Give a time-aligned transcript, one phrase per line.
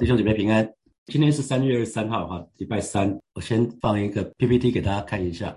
[0.00, 0.66] 弟兄姐妹平安，
[1.08, 3.14] 今天是三月二十三号哈，礼拜三。
[3.34, 5.54] 我先放一个 PPT 给大家看一下。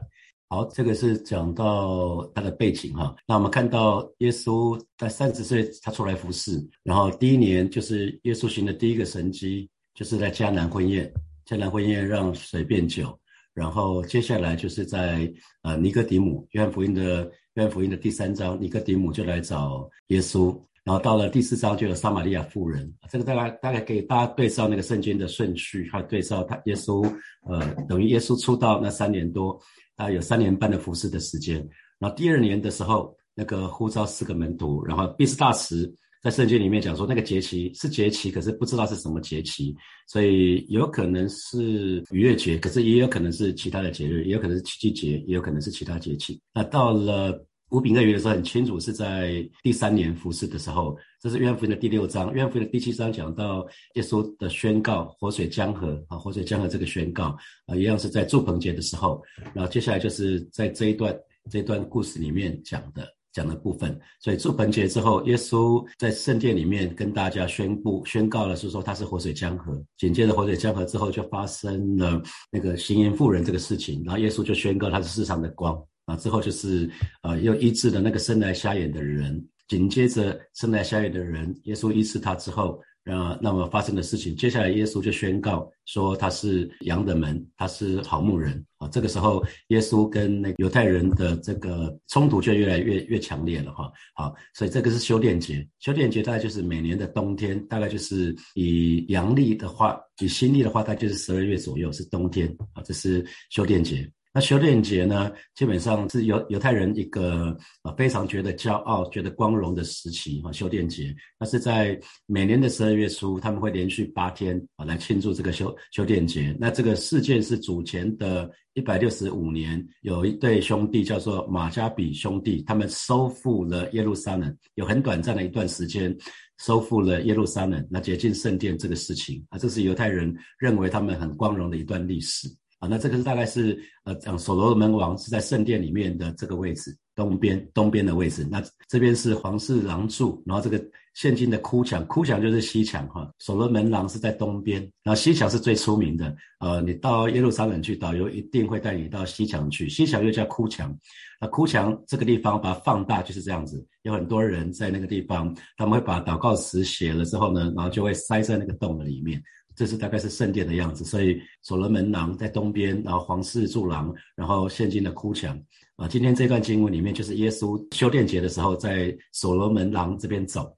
[0.50, 3.16] 好，这个是讲到他的背景哈。
[3.26, 11.10] 那我们看到耶稣在三十岁他出来服侍，然后第一年就是耶稣行的第一个神迹，就是在迦南婚宴，
[11.48, 13.18] 迦南婚宴让水变酒。
[13.54, 15.32] 然后接下来就是在
[15.62, 20.62] 呃尼哥底母，约翰福音的约翰福音的第三章，尼哥底母就来找耶稣。
[20.86, 27.10] 然后到了第四章就有撒玛利亚妇人，这个大概大概给大家对照那个圣经的顺序，还有对照他耶稣，
[27.48, 29.58] 呃，等于耶稣出道那三年多，
[29.96, 31.56] 大概有三年半的服侍的时间。
[32.00, 35.90] 然后第二年的时候，那个呼召四个门徒，然后毕斯大池
[36.22, 39.74] 在圣经里面讲说那个节期是节期，可是不知道是什么节期，
[40.06, 46.42] 所以有可能是逾越节，可是也有可能是其他的节日，也有可能是七夕节，也有可能是其他节气。
[46.54, 47.42] 那到了。
[47.74, 50.96] 五饼二鱼的时候很清楚，是在第三年服侍的时候。
[51.20, 53.66] 这是约翰福音的第六章，约翰福音的第七章讲到
[53.96, 59.20] 耶稣的宣告，活水江河啊，活水江河这个宣告啊，一样是在祝棚节的时候。
[59.56, 61.18] 然后接下来就是在这一段
[61.50, 64.00] 这一段故事里面讲的讲的部分。
[64.20, 69.84] 所以祝棚节之后，耶稣在圣殿里面跟大家宣布宣告了，是说他是活水江河。
[69.98, 75.84] 紧接着活水江河之后，就发生了那个行淫妇人这个事情，然后耶稣就宣告他是世上的光。
[76.06, 76.90] 啊，之后就是
[77.22, 88.88] 呃，又医治了那个生来瞎眼的人，紧接着生来瞎眼的人，耶稣医治他之后，啊，那么发生的事情，接下来耶稣就宣告说他是羊的门，他是好牧人啊。
[88.90, 93.92] 这个时候，耶稣跟那犹太人的这个冲突就越来越越强烈了哈。
[94.14, 104.10] 好，所以这个是修炼节，修炼节大概就是每年的冬天，大概就是以阳历的话，以新历的话，大概就是十二月左右是冬天啊，这是修炼节。
[104.34, 110.52] 那修炼节呢，基本上是犹犹太人一个啊非常觉得骄傲、觉得光荣的时期啊。
[110.52, 116.56] 修炼节，那是在每年的十二月初，他们会连续八天啊来庆祝这个修修炼节。
[116.60, 126.16] 那这个事件是主前的一百六十五年，有一对兄弟叫做马加比兄弟，他们收复了耶路撒冷，有很短暂的一段时间
[126.58, 132.48] 收复了耶路撒冷，那接近圣殿这个事情啊，这是犹太人认为他们很光荣的一段历史。
[132.84, 138.46] 啊，那这个是大概是呃，讲所罗门王是在圣殿里面的这个位置，东边东边的位置。
[138.52, 140.84] 那这边是皇室廊柱，然后这个
[141.14, 143.32] 现今的哭墙，哭墙就是西墙哈。
[143.40, 146.36] 所罗门廊是在东边，然后西墙是最出名的。
[146.60, 149.88] 呃，你到耶路撒冷去，导游一定会带你到西墙去。
[149.88, 150.94] 西墙又叫哭墙，
[151.40, 159.42] 那哭墙这个地方把它放大就是这样子，有很多人在那个地方，他们会把祷告词写了之后呢，然后就会塞在那个洞的里面。
[159.76, 165.60] 这是大概是圣殿的样子，所以所罗门廊在东边，然后皇室柱廊，然后现今的哭墙
[165.96, 166.08] 啊。
[166.08, 170.72] 今天这段经文里面，就是耶稣修殿节的时候，在所罗门廊这边走，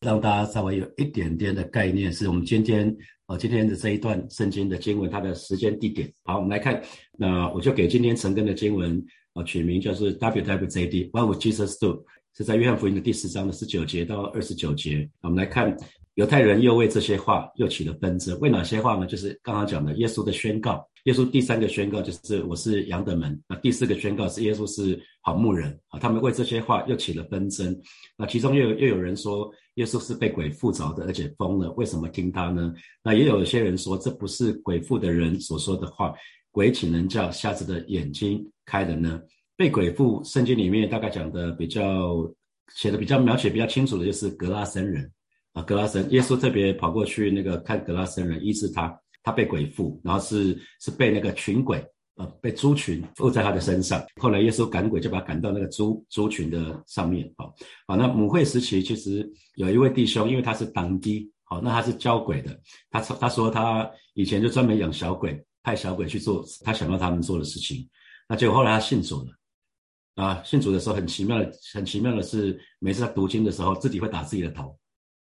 [0.00, 2.96] 让大家稍微有一点点的概念，是我们今天
[3.26, 6.12] 啊今天的这一段圣经的经文它的时间地点。
[6.22, 6.80] 好，我们来看，
[7.18, 12.04] 那我就给今天晨更的经文啊取名就是 WWJD，What would Jesus do？
[12.36, 15.08] 是在约翰福音的第十章的十九节到二十九节。
[15.22, 15.76] 我们来看。
[16.16, 19.04] 犹太人又为这些话又起了纷争，为哪些话呢？
[19.04, 20.82] 就是刚刚讲的耶稣的宣告。
[21.04, 23.38] 耶稣第三个宣告就是我是羊的门。
[23.46, 26.00] 那第四个宣告是耶稣是好牧人啊。
[26.00, 27.78] 他们为这些话又起了纷争。
[28.16, 32.72] 那其中又又有人说耶稣是被鬼附着的，而且疯了，为什么听他呢？
[33.04, 36.14] 那也有一些人说这不是鬼附的人所说的话，
[36.50, 39.20] 鬼岂能叫瞎子的眼睛开的呢？
[39.54, 42.26] 被鬼附，圣经里面大概讲的比较
[42.74, 45.12] 写的比较描写比较清楚的就是格拉森人。
[45.56, 51.82] 啊，格拉森，耶稣特别跑过去那个看格拉森人医治他，他被鬼附，然后是是被那个群鬼，
[52.16, 54.04] 呃，被猪群附在他的身上。
[54.20, 57.32] 后来耶稣赶鬼，就把他赶到那个猪猪群的上面。
[57.38, 57.54] 好，
[57.86, 67.88] 好，那母会时期其实有一位弟兄，因为他是当地，好，那他是教鬼的，他他说他以前就专门养小鬼，派小鬼去做他想要他们做的事情。
[68.28, 74.78] 那结果后来他信主了，啊，信主的时候很奇妙的，很奇妙的是，每次他读经的时候，自己会打自己的头。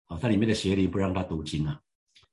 [0.08, 1.80] 啊，它里面的邪灵不让他读经啊。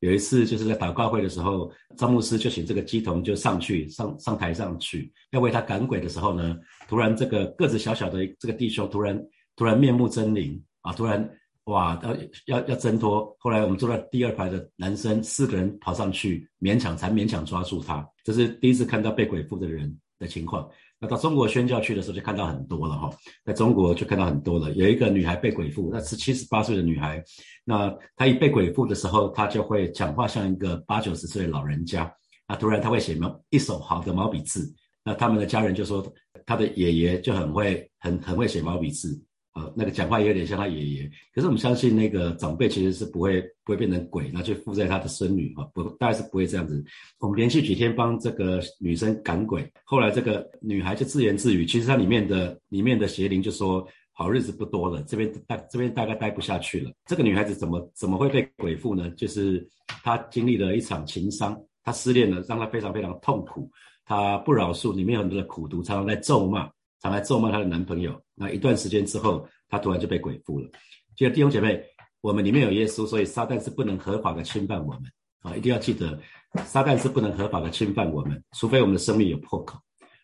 [0.00, 6.56] 有一次就是在祷告会的时候，张牧师就请这个鸡童就上去上上台上去，要为他赶鬼的时候呢，
[6.88, 9.16] 突然这个个子小小的这个弟兄突然
[9.54, 11.30] 突然面目狰狞啊，突然
[11.66, 12.00] 哇
[12.46, 13.32] 要要要挣脱。
[13.38, 18.04] 后来我们坐在第二排的男生四个人跑上去，勉强才勉强抓住他。
[18.24, 20.68] 这是第一次看到被鬼附的人的情况。
[21.02, 23.10] 那到中国宣教去的时候，就看到很多了哈，
[23.44, 24.70] 在中国就看到很多了。
[24.70, 27.20] 有一个女孩被鬼附，那是七十八岁的女孩，
[27.64, 32.08] 那她一被鬼附的时候，她就会讲话像一个八九十岁的老人家。
[32.46, 34.72] 那突然她会写毛一手好的毛笔字，
[35.04, 36.06] 那他们的家人就说，
[36.46, 39.20] 她的爷爷就很会很很会写毛笔字。
[39.54, 46.82] 呃，那个讲话有点像他爷爷，可是我们相信那个长辈其实是不会不会变成鬼，然后去附在他的孙女啊，不大概是不会这样子。
[47.20, 56.90] 我们连续几天帮这个女生赶鬼，后来这个女孩就自言自语，其实她里面的里面的邪灵就说好日子不多了，这边大这边大概待不下去了。
[57.04, 59.10] 这个女孩子怎么怎么会被鬼附呢？
[59.10, 59.68] 就是
[60.02, 63.70] 她经历了一场情伤，她失恋了，让她非常非常痛苦，
[64.06, 66.70] 她不饶恕，里面有很多的苦毒，常常在咒骂。
[67.02, 70.70] 常来咒骂她的男朋友，那一段时间之后，她突然就被鬼附了。
[71.16, 71.82] 记得弟兄姐妹，
[72.20, 75.02] 我们里面有耶稣，所以撒旦是不能合法的侵犯我们
[75.40, 75.56] 啊！
[75.56, 76.16] 一定要记得，
[76.64, 79.76] 撒旦是不能合法的侵犯我们，除非我们的生命有破口。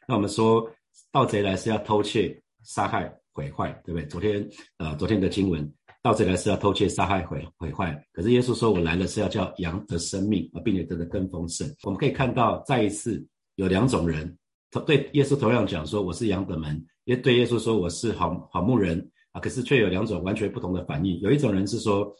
[0.07, 0.71] 那我们说
[1.11, 4.07] 盗贼来是要偷窃、杀害、毁坏，对不对？
[4.07, 5.71] 昨天呃，昨天的经文，
[6.01, 8.01] 盗贼来是要偷窃、杀害、毁毁坏。
[8.13, 11.69] 可是耶稣说我来了是要叫羊得生命啊，并且得的更丰盛。
[11.83, 13.27] 我们可以看到，再一次
[13.57, 14.39] 有两种人。
[14.85, 19.41] 对耶稣同样讲说我是羊的门，也对耶稣说我是好好牧人啊。
[19.41, 21.19] 可是却有两种完全不同的反应。
[21.21, 22.15] 有一种人是说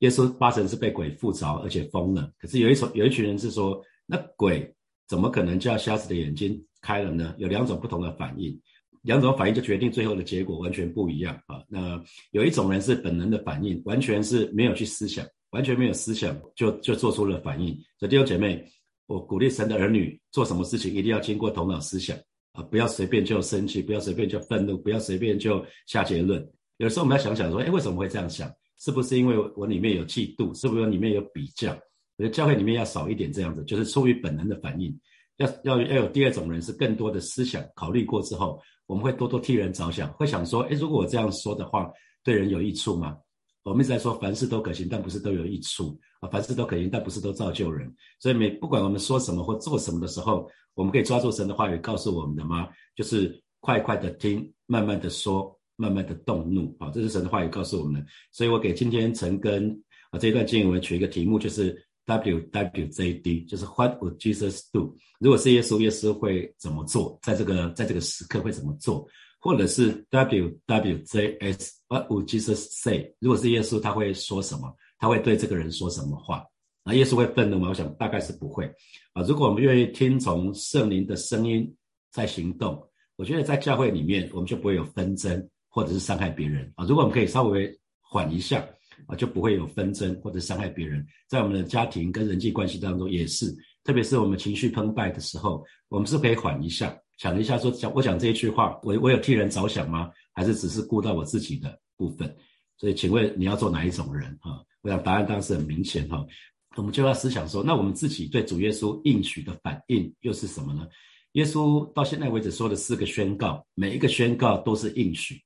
[0.00, 2.30] 耶稣八成是被鬼附着，而且疯了。
[2.38, 4.70] 可是有一种有一群人是说那鬼
[5.08, 7.34] 怎么可能叫瞎子的眼睛开了呢？
[7.38, 8.60] 有两种不同的反应，
[9.00, 11.62] 两种反应就决定最后的结果完全不一样啊。
[11.66, 11.98] 那
[12.32, 17.68] 有一种人是本能的反应，完全是没有去思想，完全没有思想就就做出了反应。
[17.98, 18.70] 所以弟兄姐妹。
[19.06, 22.16] 我鼓励神的儿女做什么事情，一定要经过头脑思想
[22.52, 26.44] 啊，不要随便就生气，不要随便就愤怒，不要随便就下结论。
[26.78, 28.50] 有时候我们要想想说，哎，为什么会这样想？
[28.78, 30.52] 是不是因为我里面有嫉妒？
[30.58, 31.72] 是不是里面有比较？
[32.18, 34.94] 我觉得教会里面要少一点这样子，就是出于本能的反应。
[35.36, 41.90] 要要要有第二种人，是更多的思想考虑过之后，我们会多多替人着想，会想说，哎，如果我这样说的话，
[42.24, 43.16] 对人有益处吗？
[43.66, 46.28] 我们一直在说凡事都可行，但不是都有益处啊。
[46.28, 47.92] 凡事都可行，但不是都造就人。
[48.20, 52.68] 所以每不管我们说什么或做什么的时候，我们可以抓住神的话语告诉我们的吗？
[52.94, 56.90] 就是快快的听，慢慢的说，慢慢的动怒啊。
[56.90, 58.06] 这是神的话语告诉我们的。
[58.30, 59.68] 所以我给今天陈根
[60.12, 64.94] 啊这一段经文取一个题目，就是 W W J D，就是 What would Jesus do？
[65.18, 67.18] 如果是耶稣，耶稣会怎么做？
[67.20, 69.08] 在这个在这个时刻会怎么做？
[69.46, 73.14] 或者是 W W J S，What would Jesus say？
[73.20, 74.74] 如果是耶稣，他会说什么？
[74.98, 76.44] 他会对这个人说什么话？
[76.82, 77.68] 啊，耶稣会愤怒吗？
[77.68, 78.66] 我想大概是不会。
[79.12, 81.72] 啊，如果我们愿意听从圣灵的声音
[82.10, 82.76] 在行动，
[83.14, 86.68] 我觉得在教会里面我们就不会有纷争或者是伤害别人。
[86.74, 88.68] 啊，如果我们可以稍微缓一下，
[89.06, 91.06] 啊，就不会有纷争或者伤害别人。
[91.28, 93.46] 在我们的家庭跟人际关系当中也是，
[93.84, 96.98] 特别是我们情绪澎湃的时候，我们是可以缓一下。
[97.16, 100.10] 想了一下，说讲我讲这一句话，我我有替人着想吗？
[100.32, 102.36] 还是只是顾到我自己的部分？
[102.76, 104.60] 所以，请问你要做哪一种人啊？
[104.82, 106.24] 我想答案当时很明显哈。
[106.76, 110.86] 我们就要思想说，那我们自己对主耶稣应许的反应又是什么呢？
[111.32, 115.42] 耶稣到现在为止说的四个宣告，每一个宣告都是应许。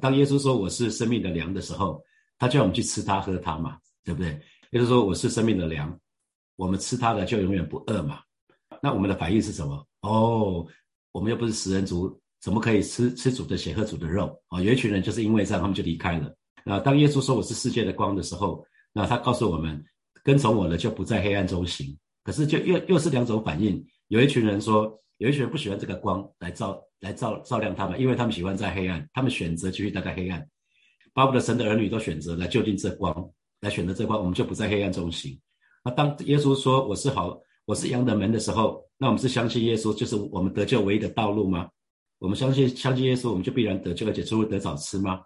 [0.00, 2.02] 当耶稣说我是生命的粮的时候，
[2.36, 4.30] 他叫我们去吃它喝它嘛，对不对？
[4.72, 5.96] 耶稣说我是生命的粮，
[6.56, 8.20] 我们吃它的就永远不饿嘛。
[8.82, 9.86] 那我们的反应是什么？
[10.00, 10.66] 哦。
[11.12, 14.60] 我们又不是食人族，怎么可以吃吃主的血喝主的肉啊？
[14.60, 16.34] 有一群人就是因为这样，他们就离开了。
[16.64, 19.84] 那当耶稣说我是世界的光的时候，那他告诉我们，
[20.24, 21.96] 跟从我的就不在黑暗中行。
[22.24, 23.84] 可是就又又是两种反应。
[24.08, 30.48] 有一群人说，有一群人不喜欢这个光来照来照照亮他们，因为他们喜欢在黑暗，他们选择继续待在黑暗。
[31.12, 33.30] 巴不得神的儿女都选择来就近这光，
[33.60, 35.38] 来选择这光，我们就不在黑暗中行。
[35.84, 37.38] 那当耶稣说我是好。
[37.64, 41.68] 我是羊的门的时候，那我们是相信耶稣就是我们得救唯一的道路吗？
[42.18, 45.20] 我们相信相信耶稣，我们就必然得救，而且出入得早吃吗？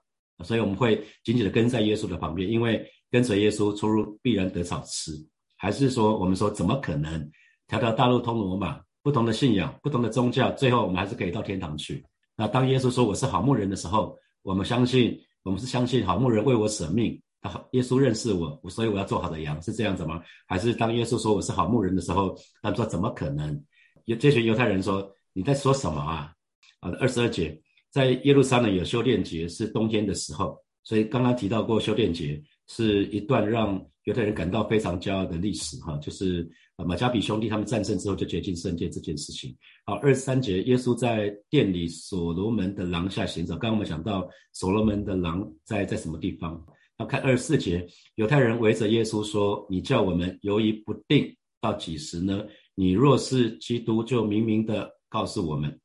[0.45, 5.13] 所以我们会紧紧的跟在耶稣的旁边，因为跟随耶稣出入必然得早吃。
[5.57, 7.31] 还是说我们说怎么可能？
[7.69, 12.05] 条条大路通罗马，不同的信仰，不同的宗教，最后我们还是可以到天堂去。
[12.37, 17.19] 那当耶稣说我是好牧人的时候，我们相信我们是相信好牧人为我舍命。
[17.73, 20.23] 耶稣认识我，所以我要做好的羊，是这样子吗？
[20.47, 23.63] 还是当耶稣说我是好牧人的时候，他们说怎么可能？
[24.05, 26.33] 有这群犹太人说你在说什么啊？
[26.81, 27.61] 啊，二十二节，
[27.91, 39.57] 在耶路撒冷有修炼节，是冬天的时候，所以刚刚提到过修炼节是一段让犹太人感到非常骄傲的历史哈，就是马加比兄弟他们战胜之后就接近圣殿这件事情。
[39.85, 43.55] 好，二十三节，耶稣在殿里所罗门的廊下行走。
[43.55, 46.65] 刚刚我们讲到所罗门的廊在在什么地方？
[46.99, 52.45] 要看二十四节，犹太人围着耶稣说：“你叫我们犹疑不定到几时呢？
[52.75, 55.79] 你若是基督，就明明的告诉我们。”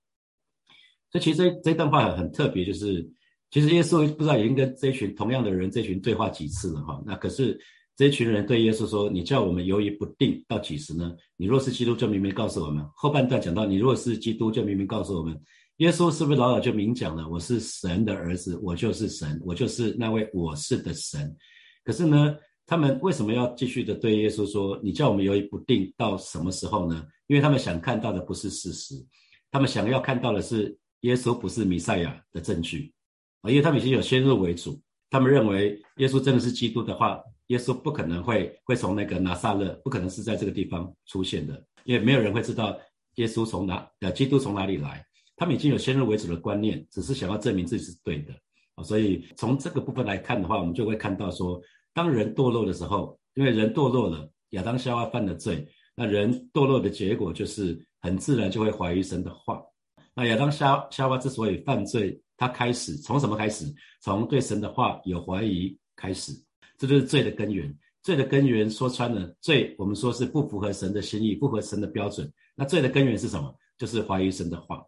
[1.12, 3.06] 这其实这这段话很特别，就是
[3.50, 7.04] 其实耶稣不知道已经跟这群同样的人这群对话几次了哈。
[7.06, 7.60] 那可是
[7.98, 11.14] 这群人对耶稣说：“你叫我们犹疑不定到几时呢？
[11.36, 15.38] 你若是基督，就明明告诉我们。”后半段讲到：“你若是基督，就明明告诉我们。”
[15.82, 17.28] 耶稣是不是老早就明讲了？
[17.28, 21.36] 我是神的儿子，我就是神，我就是那位我是的神。
[21.84, 28.94] 可是呢，他们为什么要继续的对耶稣说：“你叫我们犹豫不定到什么时候呢？”因为他们想看到的不是事实，
[29.50, 32.94] 他们想要看到的是耶稣不是弥赛亚的证据
[33.42, 42.78] 啊，因为他们已经有先入为主，他们认为耶稣真的是基督的话，耶稣不可能会会从那个拿撒勒，不可能是在这个地方出现的，因为没有人会知道
[43.16, 45.04] 耶稣从哪呃基督从哪里来。
[45.42, 48.32] 他们已经有先入为主的观念，只是想要证明自己是对的
[48.76, 51.60] 啊，所以从这个部分来看的话，我们就会看到说，
[51.96, 59.60] 当人堕落的时候，因为人堕落了，亚当夏娃犯了罪，那人堕落的结果就是很自然就会怀疑神的话。
[60.14, 63.66] 那亚当夏夏娃之所以犯罪，他开始从什么开始？
[64.00, 66.34] 从对神的话有怀疑开始，
[66.78, 67.76] 这就是罪的根源。
[68.04, 72.32] 罪的根源说穿了，罪我们说是不符合神的心意，不合神的标准。
[72.54, 73.52] 那罪的根源是什么？
[73.80, 74.86] 就是怀疑神的话。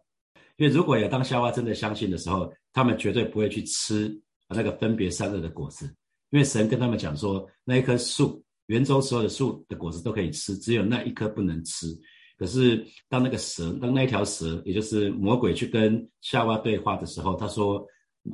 [0.56, 4.14] 因为如果有当夏娃真的相信的时候，他们绝对不会去吃
[4.48, 5.86] 那个分别善恶的果子，
[6.30, 11.86] 因为神跟他们讲说，那一棵树，园中所有的树的果子都可以吃，只有那一棵不能吃。
[12.36, 17.84] 可是当那个蛇，当那一条蛇，也就是魔鬼去跟夏娃对话的时候，他说：“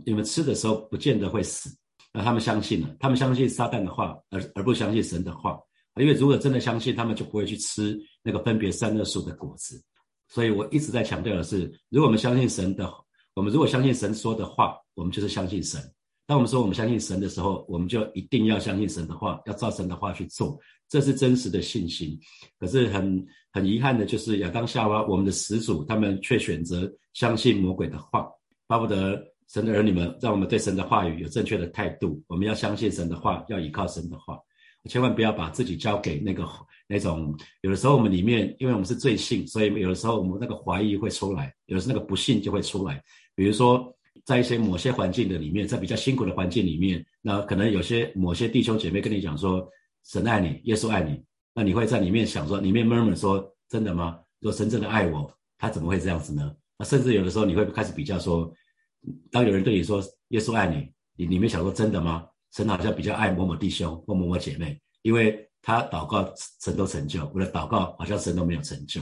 [0.06, 1.70] 你们吃的时候不见得会死。”
[2.12, 5.58] 那他们相信了，他们相信撒旦的话，而而不相信神的话。
[5.96, 9.82] 因为如果真的相信，他们就不会去吃那个分别善恶树的果子。
[10.30, 12.90] 所以我一直在强调的是，如果我们相信神的，
[13.34, 15.80] 我们如果相信神说的话，我们就是相信神。
[16.24, 20.56] 当我们说我们相信神的时候，我们就一定要相信神的话，要照神的话去做，
[20.88, 22.16] 这是真实的信心。
[22.60, 28.28] 可是很很遗憾的就是亚当夏娃，我们的始祖，他们却选择相信魔鬼的话，
[28.68, 32.22] 巴不得神的儿女们让我们对神的话语有正确的态度。
[32.28, 34.38] 我们要相信神的话，要依靠神的话。
[34.84, 36.46] 千万不要把自己交给那个
[36.92, 37.32] 那种，
[37.62, 43.00] 有的时候我们里面，因为我们是罪性，所以有的时候我们那个怀疑会出来，有的是那个不信就会出来。
[43.36, 49.64] 比如说，在一些某些环境的里面，在比较辛苦的环境里面，那可能有些某些弟兄姐妹跟你讲说，
[50.04, 51.22] 神爱你，耶稣爱你，
[51.54, 54.18] 那你会在里面想说，里面 murmur 说，真的吗？
[54.40, 56.52] 若神真的爱我，他怎么会这样子呢？
[56.76, 58.52] 那甚至有的时候你会开始比较说，
[59.30, 62.26] 当有人对你说耶稣爱你，你里面想说真的吗？
[62.52, 69.00] 神好像比较爱某某弟兄或某某姐妹，因为他祷告神都成就，我的祷告好像神都没有成就。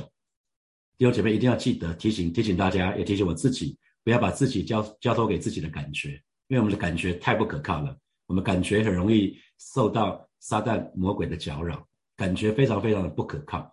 [0.96, 7.96] 弟兄姐妹一定要记得提醒提醒大家，也提醒我自己，不要把自己交交托给自己的感觉，因为我们的感觉太不可靠了。
[8.26, 11.86] 我们感觉很容易受到撒旦魔鬼的搅扰，
[12.16, 13.72] 感觉非常非常的不可靠。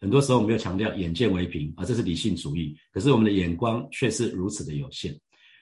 [0.00, 5.16] 很多时候我们要强调眼见为凭啊，这是理性主义，可是我们的眼光却是如此的有限。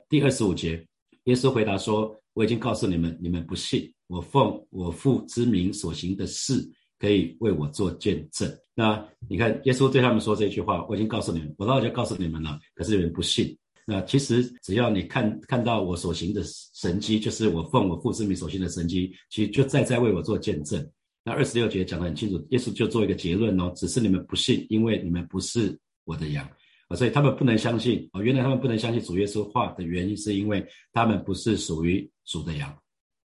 [0.08, 0.86] 第二十五节，
[1.24, 2.18] 耶稣回答说。
[2.34, 3.92] 我已经告诉你们，你们不信。
[4.06, 8.50] 我奉我父之名所行的事，可以为我做见证。
[8.74, 12.58] 那你看，耶稣对他们说这句话，我已经告诉你们，我早就告诉你们了。
[12.74, 13.56] 可是你们不信。
[13.84, 16.42] 那其实只要你看看到我所行的
[16.74, 20.86] 神迹，就是我奉我父之名所行的神迹，其实就在在为我做见证。
[21.24, 26.48] 那二十六节讲得很清楚，耶稣就做一个结论哦，只是你们不信，因为你们不是我的羊。
[26.94, 30.62] 所以他们不能相信哦，原来他们不能相信主耶稣话的原因，是因为
[30.92, 32.70] 他们不是属于主的羊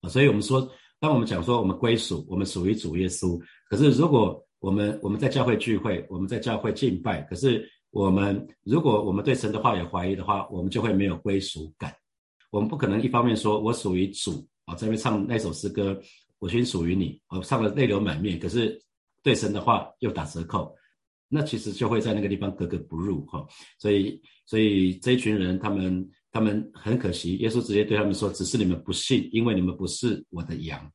[0.00, 0.08] 啊。
[0.08, 11.94] 所以我们说，当我们讲说我们归属，我们属于主耶稣，可是如果我们我们在教会聚会，我们在教会敬拜，可是我们如果我们对神的话有怀疑的话，我们就会没有归属感。
[12.50, 16.00] 我们不可能一方面说我属于主啊，在那边唱那首诗歌，
[16.38, 18.80] 我心属于你，我唱的泪流满面，可是
[19.22, 20.74] 对神的话又打折扣。
[21.28, 23.44] 那其实就会在那个地方格格不入哈，
[23.78, 30.90] 所以所以这一群人他们他们很可惜，耶稣直接对他们说：“只是你们不信，因为你们不是我的羊。”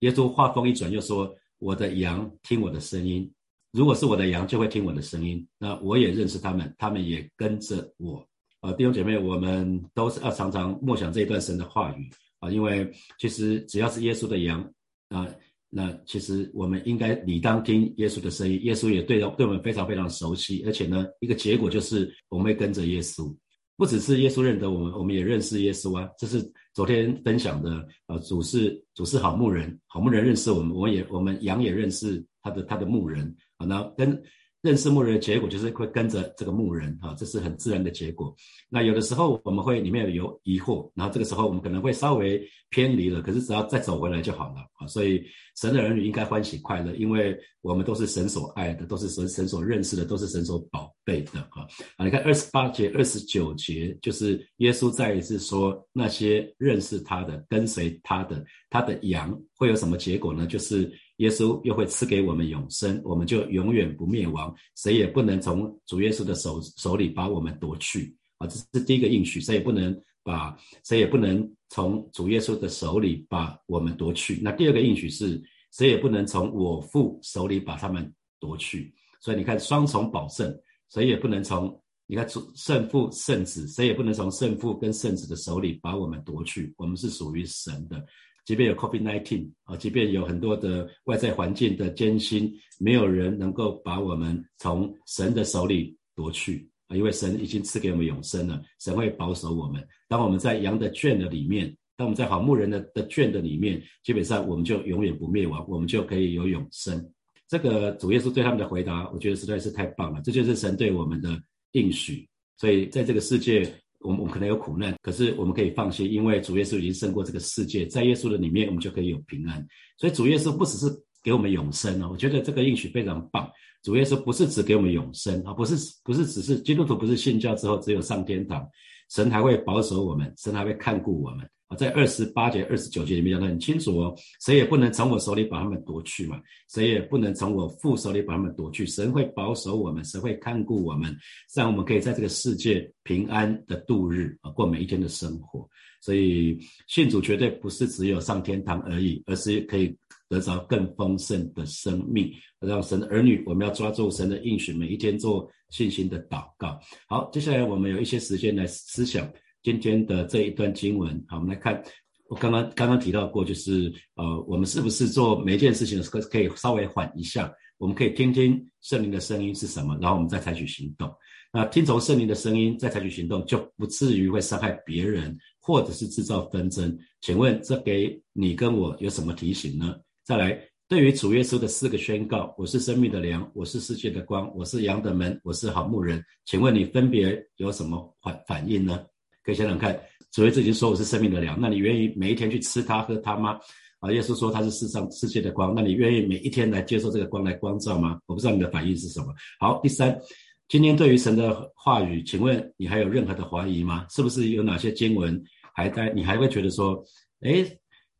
[0.00, 3.28] 耶稣话锋一转又说：“我的羊听我的声音，
[3.72, 5.44] 如果是我的羊，就会听我的声音。
[5.58, 8.24] 那我也认识他们，他们也跟着我。”
[8.62, 12.88] 啊，弟兄姐妹，我们都是要常常默想这一段神的话语啊，因为
[13.18, 14.62] 其实只要是耶稣的羊
[15.08, 15.26] 啊。
[15.68, 23.34] 那其实我们应该理当听耶稣的声音，耶稣也对对我们非常非常熟悉，而且呢，一个结果就是我们会跟着耶稣，
[23.76, 26.08] 不只是耶稣认得我们，我们也认识耶稣啊。
[26.18, 26.40] 这是
[26.72, 34.22] 昨天分享的，呃，主是主是好牧人，好牧人认识我们，我们也我们羊也认识他的他的牧人啊，那跟。
[34.62, 38.34] 认识牧人的结果就是会跟着这个牧人啊，这是很自然的结果。
[38.68, 44.86] 那有的时候我们会里面有疑惑，然后这个时候我们可能会稍微偏离了，可是只要再走回来就好了啊。
[44.88, 45.24] 所以
[45.56, 51.64] 神的儿女应该欢喜快乐，因为我们都是神所爱的，都是神神所认识的，都是神所保贝的啊。
[51.96, 60.46] 啊，你看二十八节、二十九节，就是耶稣再一次说，那些认识他的、跟随他的、他的羊会有什么结果呢？
[60.46, 60.92] 就是。
[61.16, 74.38] 耶稣又会赐给我们永生，我们就永远不灭亡，谁也不能从主耶稣的手手里把我们夺去啊，这是第一个应许，谁也不能把谁也不能从主耶稣的手里把我们夺去。
[74.42, 78.92] 那第二个应许是，谁也不能从我父手里把他们夺去。
[79.18, 80.54] 所以你看，双重保证，
[80.96, 86.72] 谁也不能从你看主圣父圣子，谁也不能从圣父跟圣子的手里把我们夺去。
[86.78, 88.02] 我们是属于神的。
[88.46, 99.86] 即便有 COVID-19 啊，即便有很多的外在环境的艰辛，没有人能够把我们从神的手里夺去啊，因为神已经赐给我们永生了，神会保守我们。
[100.08, 107.12] 当我们在羊的圈的里面，当我们在好牧人的的圈的里面，基本上我们就永远不灭亡，我们就可以有永生。
[107.48, 111.40] 这个主耶稣对他们的回答，我觉得实在是太棒了，这就是神对我们的
[111.72, 112.28] 应许。
[112.56, 113.72] 所以在这个世界。
[114.00, 119.66] 我们我们可能有苦难，可是我们可以放心，因为主耶稣已经胜过这个世界，在耶稣的里面，我们就可以有平安。
[119.96, 120.86] 所以主耶稣不只是
[121.24, 123.50] 给我们永生哦，我觉得这个应许非常棒。
[123.82, 125.74] 主耶稣不是只给我们永生啊，不是
[126.04, 128.64] 不是只是基督徒不是信教之后只有上天堂，
[129.10, 131.48] 神还会保守我们，神还会看顾我们。
[131.68, 138.86] 啊，在二十八节、二十九节里面讲得很清楚哦，谁也不能从我手里把他们夺去嘛，谁也不能从我父手里把他们夺去。
[138.86, 141.12] 神会保守我们，神会看顾我们，
[141.54, 145.68] 让我们可以在这个世界平安的度日啊，过每一天的生活。
[146.00, 146.56] 所以
[146.86, 149.92] 信主绝对不是只有上天堂而已，而是可以
[150.28, 152.30] 得着更丰盛的生命。
[152.60, 156.78] 让神的儿女，我们要抓住神的应许，每一天做信心的祷告。
[157.08, 159.28] 好，接下来我们有一些时间来思想。
[159.66, 161.82] 今天的这一段经文，好，我们来看。
[162.28, 167.52] 我刚刚刚刚提到过，就是呃，我们是不是做每一件事情的时候可以稍微缓一下？
[167.76, 171.12] 我们可以听听圣灵的声音是什么，然后我们再采取行动。
[171.52, 176.96] 那听从圣灵的声音再采取行动，就不至于会伤害别人，或者是制造纷争。
[177.20, 179.96] 请问这给你跟我有什么提醒呢？
[180.22, 180.56] 再来，
[180.86, 186.24] 对于主耶稣的四个宣告：我是生命的粮，我是世界的光，我是羊的门，我是好牧人。
[186.44, 189.04] 请问你分别有什么反反应呢？
[189.46, 189.96] 可以想想看，
[190.32, 193.60] 主耶稣已经说我是生命的粮，那你愿意每一天去吃它喝它吗？
[194.00, 198.18] 啊，耶稣说他是世上世界的光，那你愿意每一天来接受这个光来光照吗？
[198.26, 199.32] 我不知道你的反应是什么。
[199.60, 200.20] 好，第三，
[200.68, 204.04] 今天对于神的话语，请问你还有任何的怀疑吗？
[204.10, 205.40] 是不是有哪些经文
[205.72, 207.02] 还在你还会觉得说，
[207.42, 207.64] 哎，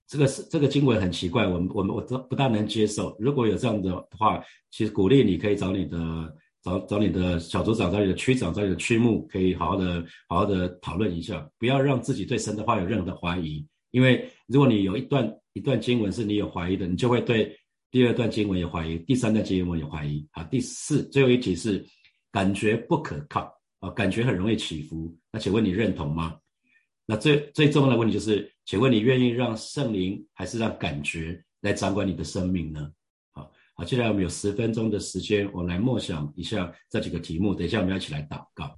[0.06, 3.16] 这个是这个经文很奇怪，我们我们我都不大能接受。
[3.18, 5.98] 如果有这样的话，其实鼓励你可以找你的。
[6.66, 13.64] 找找你的小组长，找你的区长，找你的区牧，可以好好的、好好的讨论一下，不要让自己对神的话有任何的怀疑。
[13.92, 17.56] 因为如果你有一段一段经文是你有怀疑的，你就会对
[17.92, 20.26] 第二段经文有怀疑，第三段经文有怀疑。
[20.32, 21.86] 啊，第四最后一题是
[22.32, 23.48] 感觉不可靠
[23.78, 25.16] 啊，感觉很容易起伏。
[25.30, 26.36] 那请问你认同吗？
[27.06, 32.90] 那最最重要的问题就是，请问你愿意让圣灵还是让感觉来掌管你的生命呢？
[33.78, 37.54] 好，接下来我们有十分钟的时间，我来默想一下这几个题目。
[37.54, 38.74] 等一下我们要一起来祷告。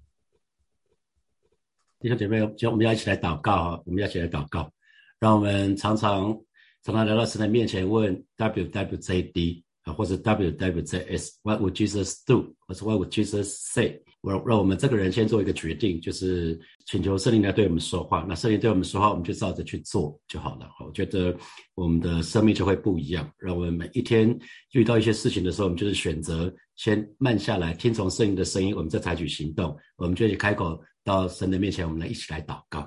[2.01, 4.73] 弟兄姐妹，就我们要一起来祷告啊，我们要一起来祷告，
[5.21, 6.37] 让我们常常
[6.83, 12.53] 常常来到神的面前，问 W W J D 啊，或者 W W J S，What would Jesus do？
[12.67, 14.03] 或者 What would Jesus say？
[14.21, 18.25] 让让我们这个人先做一个决定，就是请求圣灵来对我们说话。
[18.29, 20.69] 那圣灵对我们说话，我们就照着去做就好了。
[20.85, 21.37] 我觉得
[21.75, 23.31] 我们的生命就会不一样。
[23.39, 24.37] 让我们每一天
[24.73, 29.77] 遇到一些事情的时候，我们就是选择先慢下来，听从圣灵的声音，我们再采取行动。
[29.97, 32.81] 我们就去开口到神的面前，我们来一起来祷告，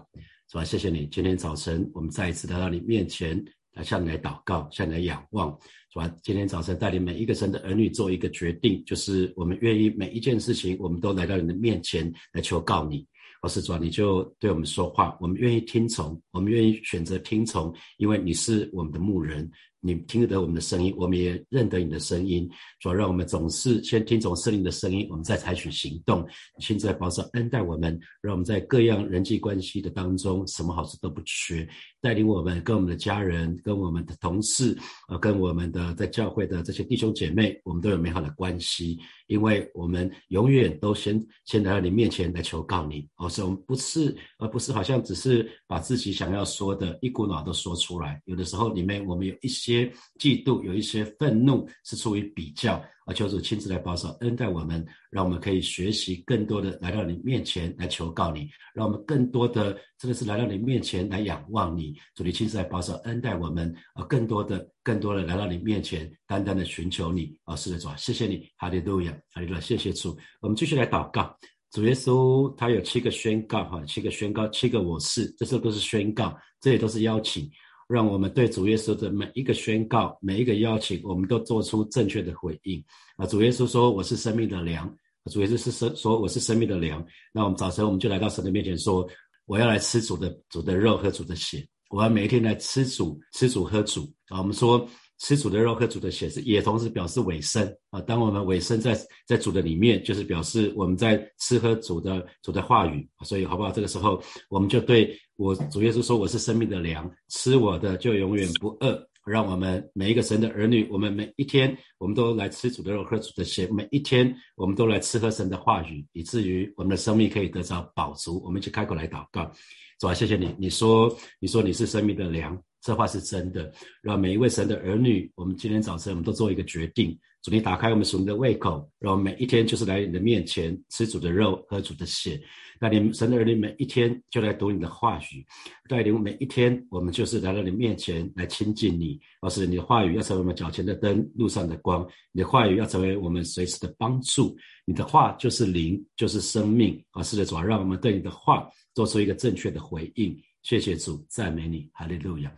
[0.52, 0.66] 是吧？
[0.66, 3.42] 谢谢你，今天早晨我们再一次来到你面前，
[3.74, 5.58] 来向你来祷告，向你来仰望。
[5.94, 6.10] 是吧？
[6.24, 13.06] 今天早晨带领每一个神的儿女做一个决定，就是我们愿意每一件事情，我们都来到你的面前来求告你。
[13.42, 19.50] 我是主，你就对我们说话，我们愿意听从，我们愿意选择听从，因为你是我们的牧人。
[19.82, 22.48] 你听得我们的声音，我们也认得你的声音。
[22.80, 26.26] 主让我们总是先听从圣灵的声音，我们再采取行动。
[26.60, 31.68] 现在保守恩待我们，让我们在各样人际关系的当中，什么好事都不缺。
[32.00, 34.78] 带领我们跟我们的家人、跟我们的同事，
[35.10, 39.00] 呃，跟我们的在教会的这些弟兄姐妹，我们都有美好的关系。
[39.28, 48.22] 因为我们永远都先先来到你面前来求告你，而是我们不是，而不是好像只是把自己想要说的一股脑都说出来。
[48.26, 52.84] 有的时候里面我们有一些些嫉妒，有一些愤怒，是出于比较。
[53.06, 61.96] 而，求主亲自来保守恩待我们，让我们可以学习更多的来到你面前来求告你，让我们更多的真的是来到你面前来仰望你。
[62.16, 67.36] 主你亲自来保守恩待我们，啊，更多的更多的来到你面前，单单的寻求你。
[67.44, 70.16] 啊，是的主，谢谢你，哈利路亚，哈利路亚，谢谢主。
[70.40, 71.36] 我们继续来祷告。
[71.72, 77.50] 主耶稣他有七个宣告，哈，七个宣告，七个我是，这些都是宣告，这也都是邀请。
[77.92, 82.84] 让我们对主耶稣的每一个宣告、每一个邀请，我们都做出正确的回应。
[83.18, 84.90] 啊，主耶稣说：“我是生命的粮，
[85.30, 87.06] 主耶稣是生说我是生命的粮。
[87.34, 89.08] 那我们早晨我们就来到神的面前说，
[89.46, 94.40] 我要来吃主的主的肉和主的血，我要每一天来吃主吃主喝主啊。
[94.40, 94.88] 我们说。
[95.22, 98.02] 吃主的肉和主的血是也同时表示尾声啊。
[98.02, 103.08] 当我们尾声在在主的里面，就是表示我们在吃喝主的主的话语。
[103.24, 103.72] 所以好不好？
[103.72, 118.42] 这个时候我们就对我主耶稣说：“我是生命的粮，吃我的就永远不饿。”让我们每一个神的儿女，我们每一天我们都来吃主的肉喝主的血，每一天我们都来吃喝神的话语，以至于我们的生命可以得着饱足。
[118.44, 119.52] 我们就开口来祷告，
[120.00, 122.60] 主啊，谢谢你，你说你说你是生命的粮。
[122.82, 132.42] 这话是真的，让每一位神的儿女，我们今天早晨我们都做一个决定：主，你打开我们属灵的胃口，让我们每一天就是来你的面前吃主的肉，喝主的血。
[132.80, 135.46] 那你神的儿女每一天就来读你的话语，
[135.88, 139.20] 带领每一天我们就是来到你面前来亲近你。
[139.42, 144.56] 而是你的话语要成为我们脚前的灯，路上的光；你的话语要成为我们随时的帮助。
[144.86, 147.00] 你的话就是灵，就是生命。
[147.12, 150.36] 啊，是的，主，让我们对你的话做出一个正确的回应。
[150.64, 152.54] 谢谢主，赞美你，哈利路亚。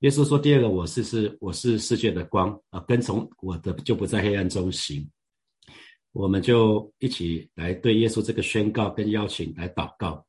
[0.00, 5.08] 耶稣说：“第二个，我是是我是世界的光啊，跟从我的就不在黑暗中行。”
[6.12, 10.24] 我们就一起来对耶稣这个宣告跟邀请来祷告。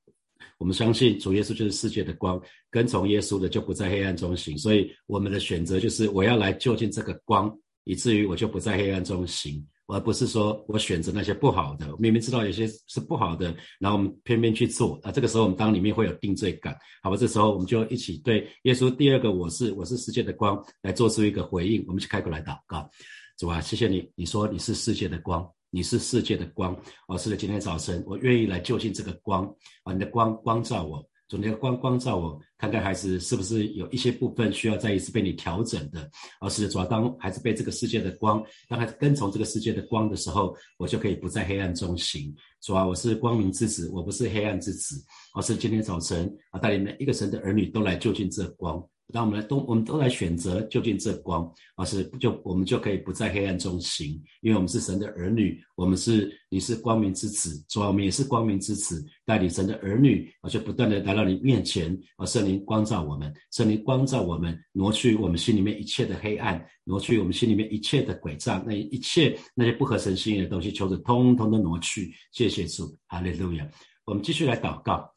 [0.57, 4.57] 我们相信主耶稣就是世界的光，跟从耶稣的就不在黑暗中行。
[4.57, 9.63] 所以我们的选择就是我要来就近这个光，以至于我就不在黑暗中行。
[9.87, 15.11] 而不是说我选择那些不好的，明明知道有些是不好的，然后我们偏偏去做啊。
[15.11, 17.17] 这个时候我们当里面会有定罪感，好吧？
[17.17, 21.83] 这时候我们就一起对耶稣第二个我是我是世界的光来做出一个回应。
[21.87, 22.89] 我们去开口来祷告，
[23.37, 26.75] 主啊，谢谢你，你说你是世界的光，你是世界的光。
[27.07, 29.45] 哦，是的，今天早晨我愿意来就近这个光
[29.83, 31.07] 啊，你的光光照我。
[31.37, 36.09] 那个光光照我，看看孩子是不是有一些部分需要再一次被你调整的。
[36.39, 42.33] 而是主要当孩子被这个世界的光，当孩子跟从这个世界的光的时候，我就可以不在黑暗中行。
[42.61, 44.95] 主啊，我是光明之子，我不是黑暗之子。
[45.33, 48.81] 而是今天早晨啊，带领每一个神的儿女都来就近这光。
[49.13, 73.69] 让我们来都，我们都来选择就近这光，而是就我们就可以不在黑暗中行，因为我们是神的儿女，我们是你是光明之子，主啊，我们也是光明之子，带领神的儿女，而就不断的来到你面前，啊，圣灵光照我们，圣灵光照我们，挪去我们心里面一切的黑暗，挪去我们心里面一切的诡诈，那一切那些不合神心意的东西，求着通通的挪去，谢谢主，哈利路亚。
[74.03, 75.07] 我们继续来祷告，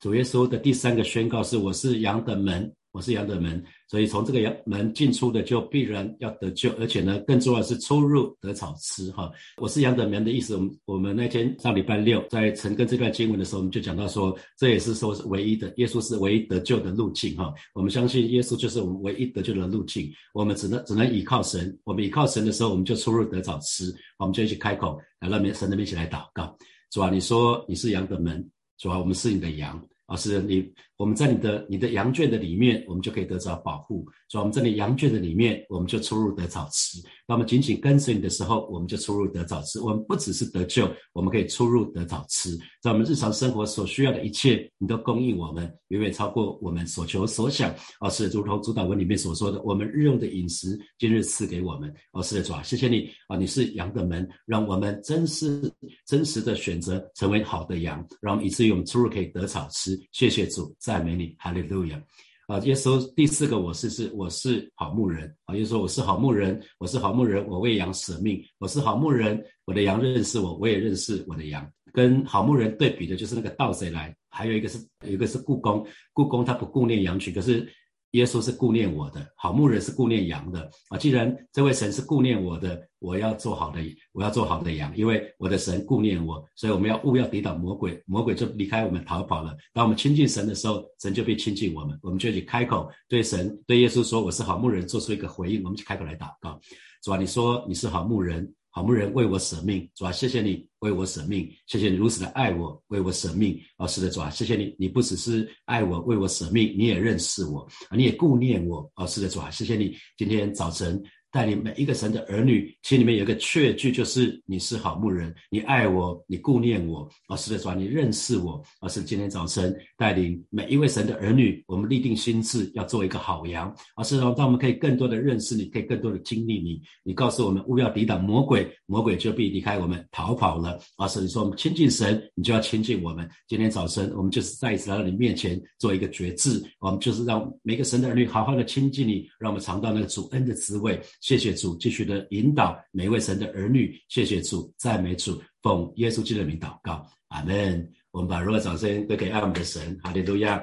[0.00, 2.74] 主耶稣的第三个宣告是：我是羊的门。
[2.94, 9.28] 我是羊的门，所以从这个羊门进出的就必然要得救，而且呢，更重要是出入得草吃哈。
[9.56, 17.52] 我是羊的门的意思，我们我们那天上礼拜六在陈根这段经文的时候，我们就讲到说，这也是说是唯一的，耶稣是唯一得救的路径哈。
[17.74, 26.56] 我们相信耶稣就是我们唯一得救的路径，我们只能只能依靠神，我们依靠神的时候，我们就出入得草吃，我们就一起开口来到面神的一起来祷告，
[26.92, 29.84] 主啊，你说你是羊的门，主啊，我们是你的羊。
[30.06, 30.62] 啊，是你，
[30.96, 34.06] 我们在你的你的羊圈的里面，我们就可以得到保护。
[34.28, 36.98] 所以，我们在你羊圈的里面，我们就出入得草吃。
[37.26, 39.80] 那么，紧紧跟随你的时候，我们就出入得草吃。
[39.80, 42.56] 我们不只是得救，我们可以出入得草吃。
[42.80, 47.74] 在我们日常生活所需要的一切，你都供应我们，远远超过我们所求所想。
[48.00, 51.92] 哦，是如同主导文里面所说的，我们日用的饮食，今日赐给我们。
[52.12, 55.70] 哦，是的，主啊，谢谢你啊，你是羊的门，让我们真实
[56.06, 59.98] 真实的选择成为好的羊，让我们以至于我们出入可以得草吃。
[60.12, 61.98] 谢谢主，赞美你，哈利路亚。
[62.46, 71.66] 啊，耶稣第四个我是是我是好牧人啊，耶稣说我是好牧人，我是好牧人，我为羊舍命，我是好牧人，我的羊认识我，我也认识我的羊。
[71.90, 77.66] 跟好牧人对比的就是那个盗贼来，还有一个是有一个是故宫，故宫他不顾念羊群，可是。
[78.14, 80.96] 耶稣是顾念我的，好牧人是顾念羊的啊！
[80.96, 83.80] 既然这位神是顾念我的，我要做好的，
[84.12, 89.56] 我要做好的羊，因为我的神顾念我，所以我们要勿要抵挡魔鬼，魔鬼就离开我们逃跑了。
[89.72, 95.62] 当我们亲近神的时候，神就被亲近我们，我们就去开口对神、对耶稣说：“我是好牧人”，做出一个回应。
[95.64, 96.60] 我们就开口来祷告，
[97.02, 98.54] 主啊，你说你是好牧人。
[98.76, 103.56] 好牧人为我舍命，主啊，谢谢你为我舍命，谢谢你如此的爱我，为我舍命。
[103.76, 108.90] 哦，是的，主啊，谢谢你，你不只是爱我，为我舍命，你也认识我啊，你也顾念我。
[108.96, 111.00] 哦，是的，主啊，谢谢你，今天早晨。
[111.34, 126.80] 带领每一个神的儿女，心里面有个确据，就是你是好牧人，你爱我，你顾念我，啊，是的，主啊，你认识我，而是今天早晨带领每一位神的儿女，我们立定心志要做一个好羊，而是让我们可以更多的认识你，可以更多的经历你。
[127.02, 130.78] 你告诉我们，勿要抵挡魔鬼，魔鬼就必离开我们逃跑了。
[130.98, 133.28] 而是你说我们亲近神，你就要亲近我们。
[133.48, 141.00] 今天早晨，我们就是再一次来到你面前做一个决志，我们就是让每个神的儿女好好的亲近你，让我们尝到那个主恩的滋味。
[141.24, 143.98] 谢谢主，继续的引导每一位神的儿女。
[144.08, 147.90] 谢谢主，赞美主，奉耶稣基督的名祷告，阿门。
[148.10, 150.62] 我们把热烈掌声归给爱我们的神，哈利路亚。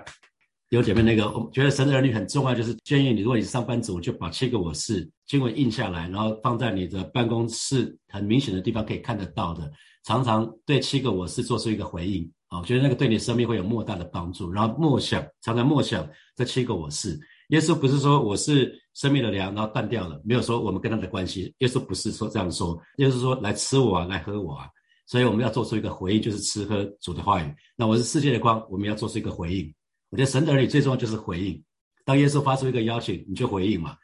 [0.70, 9.68] 有姐妹，那个我觉得神的儿女很重要，就是建议你，如果你是上班族，就把七个我是经文印下来，然后放在你的办公室很明显的地方可以看得到的，
[10.04, 14.52] 常常对七个我是做出一个回应啊，我觉得那个对你生命会有莫大的帮助。
[14.52, 17.20] 然后默想，常常默想这七个我是。
[17.48, 21.54] 耶稣不是说我是生命的粮，然后断掉了，没有说我们跟他的关系。
[21.60, 24.68] 耶稣不是说这样说，耶稣说来吃我啊，来喝我啊。
[25.08, 27.54] 所以我们要做出一个回应，就是吃喝主的话语。
[27.76, 29.74] 那我是世界的光，我们要做出一个回应。
[30.10, 31.62] 我觉得神的儿女最重要就是回应。
[32.06, 33.96] 当耶稣发出一个邀请，你就回应嘛。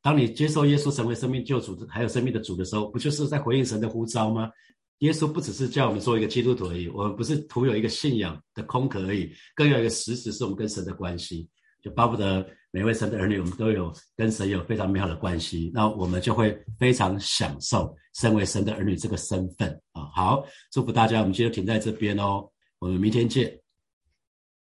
[0.00, 4.50] 当你接受耶稣成为生命救主，还有生命的主的时候，不就是在回应神的呼召吗？
[4.98, 11.48] 耶稣不只是叫我们做一个基督徒而已，我们不是徒有一个信仰的空壳而已，更有一个实质是我们跟神的关系。
[11.82, 20.08] 就巴不得每位神的儿女，我们都有跟神有非常美好的关系，那我们就会非常享受身为神的儿女这个身份啊。
[20.14, 23.61] 好，祝福大家，我们今天停在这边哦，我们明天见。